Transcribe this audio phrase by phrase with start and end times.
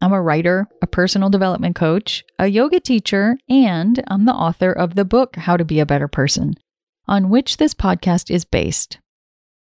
[0.00, 4.94] I'm a writer, a personal development coach, a yoga teacher, and I'm the author of
[4.94, 6.54] the book How to Be a Better Person,
[7.08, 8.98] on which this podcast is based.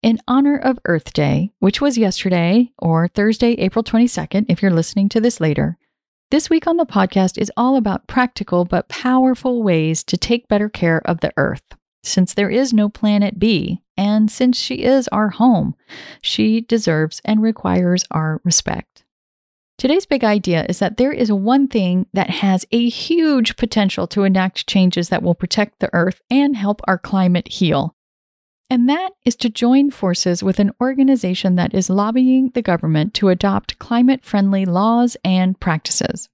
[0.01, 5.09] In honor of Earth Day, which was yesterday or Thursday, April 22nd, if you're listening
[5.09, 5.77] to this later,
[6.31, 10.69] this week on the podcast is all about practical but powerful ways to take better
[10.69, 11.63] care of the Earth.
[12.03, 15.75] Since there is no planet B, and since she is our home,
[16.21, 19.04] she deserves and requires our respect.
[19.77, 24.23] Today's big idea is that there is one thing that has a huge potential to
[24.23, 27.93] enact changes that will protect the Earth and help our climate heal.
[28.69, 33.27] And that is to join forces with an organization that is lobbying the government to
[33.27, 36.29] adopt climate friendly laws and practices.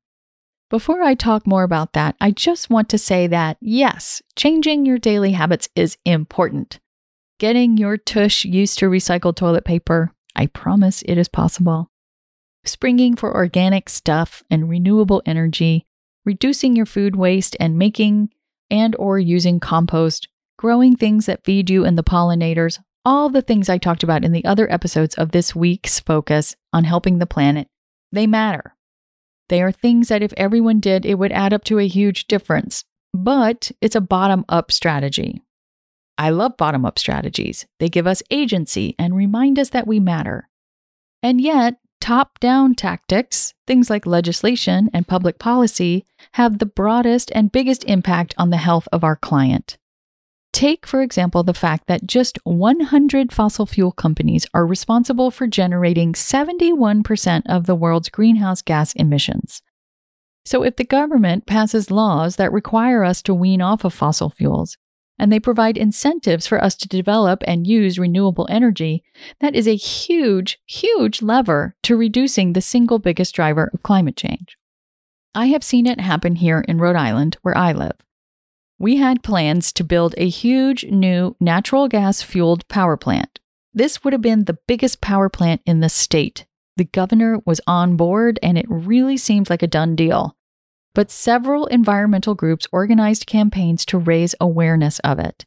[0.69, 4.99] Before I talk more about that, I just want to say that yes, changing your
[4.99, 6.79] daily habits is important.
[7.39, 11.90] Getting your tush used to recycled toilet paper, I promise it is possible
[12.65, 15.85] springing for organic stuff and renewable energy,
[16.25, 18.29] reducing your food waste and making
[18.69, 23.67] and or using compost, growing things that feed you and the pollinators, all the things
[23.67, 27.67] I talked about in the other episodes of this week's focus on helping the planet,
[28.11, 28.75] they matter.
[29.49, 32.85] They are things that if everyone did, it would add up to a huge difference.
[33.13, 35.41] But it's a bottom up strategy.
[36.17, 37.65] I love bottom up strategies.
[37.79, 40.47] They give us agency and remind us that we matter.
[41.23, 46.03] And yet, Top down tactics, things like legislation and public policy,
[46.33, 49.77] have the broadest and biggest impact on the health of our client.
[50.51, 56.13] Take, for example, the fact that just 100 fossil fuel companies are responsible for generating
[56.13, 59.61] 71% of the world's greenhouse gas emissions.
[60.43, 64.75] So, if the government passes laws that require us to wean off of fossil fuels,
[65.21, 69.03] and they provide incentives for us to develop and use renewable energy,
[69.39, 74.57] that is a huge, huge lever to reducing the single biggest driver of climate change.
[75.35, 77.97] I have seen it happen here in Rhode Island, where I live.
[78.79, 83.39] We had plans to build a huge new natural gas fueled power plant.
[83.75, 86.47] This would have been the biggest power plant in the state.
[86.77, 90.35] The governor was on board, and it really seemed like a done deal
[90.93, 95.45] but several environmental groups organized campaigns to raise awareness of it.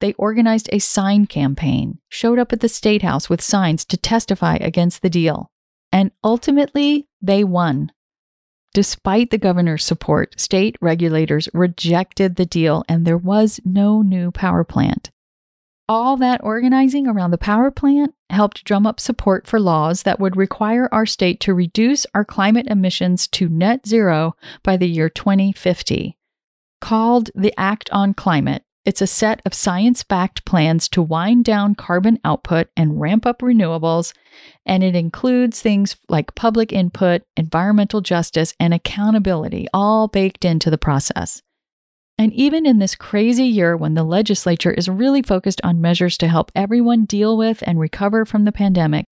[0.00, 4.56] They organized a sign campaign, showed up at the State House with signs to testify
[4.56, 5.50] against the deal,
[5.92, 7.92] and ultimately they won.
[8.74, 14.64] Despite the governor's support, state regulators rejected the deal and there was no new power
[14.64, 15.10] plant.
[15.88, 20.36] All that organizing around the power plant helped drum up support for laws that would
[20.36, 26.16] require our state to reduce our climate emissions to net zero by the year 2050.
[26.80, 31.74] Called the Act on Climate, it's a set of science backed plans to wind down
[31.74, 34.12] carbon output and ramp up renewables,
[34.64, 40.78] and it includes things like public input, environmental justice, and accountability, all baked into the
[40.78, 41.42] process.
[42.18, 46.28] And even in this crazy year when the legislature is really focused on measures to
[46.28, 49.04] help everyone deal with and recover from the pandemic,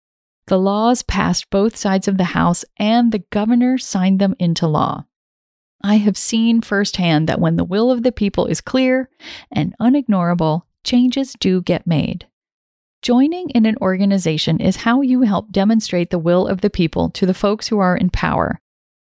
[0.47, 5.05] the laws passed both sides of the House and the governor signed them into law.
[5.83, 9.11] I have seen firsthand that when the will of the people is clear
[9.51, 12.27] and unignorable, changes do get made.
[13.03, 17.27] Joining in an organization is how you help demonstrate the will of the people to
[17.27, 18.62] the folks who are in power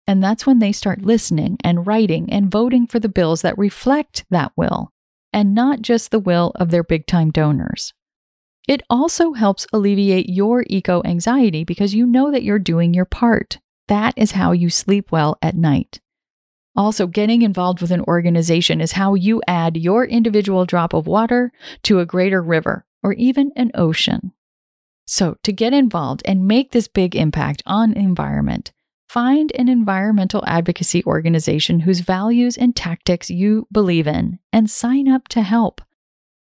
[0.07, 4.25] and that's when they start listening and writing and voting for the bills that reflect
[4.30, 4.94] that will,
[5.33, 7.94] and not just the will of their big time donors.
[8.68, 13.59] It also helps alleviate your eco anxiety because you know that you're doing your part.
[13.88, 16.01] That is how you sleep well at night.
[16.75, 21.51] Also, getting involved with an organization is how you add your individual drop of water
[21.83, 24.31] to a greater river or even an ocean.
[25.06, 28.74] So, to get involved and make this big impact on environment,
[29.07, 35.30] Find an environmental advocacy organization whose values and tactics you believe in and sign up
[35.30, 35.81] to help.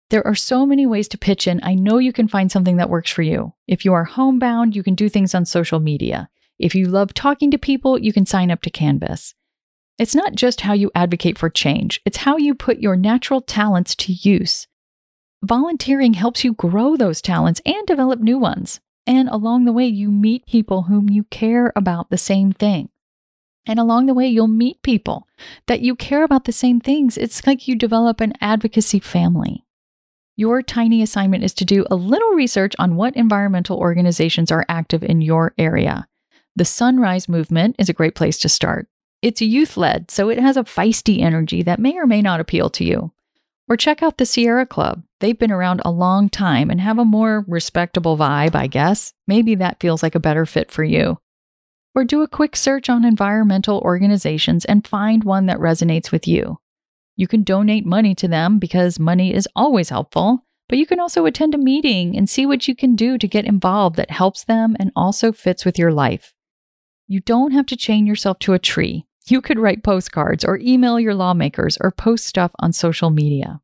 [0.10, 1.60] There are so many ways to pitch in.
[1.64, 3.54] I know you can find something that works for you.
[3.68, 6.30] If you are homebound, you can do things on social media.
[6.58, 9.36] If you love talking to people, you can sign up to canvass.
[10.00, 13.96] It's not just how you advocate for change, it's how you put your natural talents
[13.96, 14.68] to use.
[15.44, 18.80] Volunteering helps you grow those talents and develop new ones.
[19.08, 22.90] And along the way, you meet people whom you care about the same thing.
[23.66, 25.28] And along the way, you'll meet people
[25.68, 27.18] that you care about the same things.
[27.18, 29.64] It's like you develop an advocacy family.
[30.36, 35.04] Your tiny assignment is to do a little research on what environmental organizations are active
[35.04, 36.08] in your area.
[36.56, 38.88] The Sunrise Movement is a great place to start.
[39.22, 42.70] It's youth led, so it has a feisty energy that may or may not appeal
[42.72, 43.12] to you.
[43.68, 45.04] Or check out the Sierra Club.
[45.20, 49.14] They've been around a long time and have a more respectable vibe, I guess.
[49.28, 51.18] Maybe that feels like a better fit for you.
[51.96, 56.60] Or do a quick search on environmental organizations and find one that resonates with you.
[57.16, 61.26] You can donate money to them because money is always helpful, but you can also
[61.26, 64.76] attend a meeting and see what you can do to get involved that helps them
[64.80, 66.36] and also fits with your life.
[67.08, 69.08] You don't have to chain yourself to a tree.
[69.28, 73.62] You could write postcards or email your lawmakers or post stuff on social media.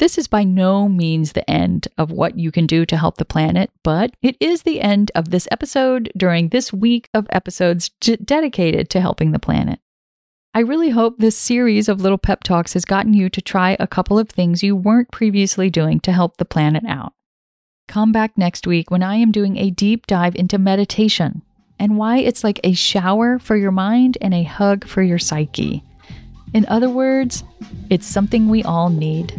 [0.00, 3.26] This is by no means the end of what you can do to help the
[3.26, 8.16] planet, but it is the end of this episode during this week of episodes d-
[8.16, 9.78] dedicated to helping the planet.
[10.54, 13.86] I really hope this series of little pep talks has gotten you to try a
[13.86, 17.12] couple of things you weren't previously doing to help the planet out.
[17.86, 21.42] Come back next week when I am doing a deep dive into meditation
[21.78, 25.84] and why it's like a shower for your mind and a hug for your psyche.
[26.54, 27.44] In other words,
[27.90, 29.38] it's something we all need.